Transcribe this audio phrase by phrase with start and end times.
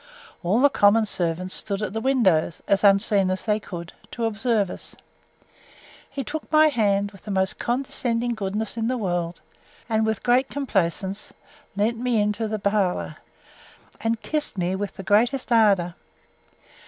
[0.41, 4.71] All the common servants stood at the windows, as unseen as they could, to observe
[4.71, 4.95] us.
[6.09, 9.41] He took my hand, with the most condescending goodness in the world;
[9.87, 11.33] and, with great complaisance,
[11.75, 13.17] led me into the parlour,
[13.99, 15.93] and kissed me with the greatest ardour.